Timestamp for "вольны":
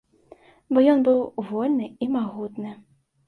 1.51-1.87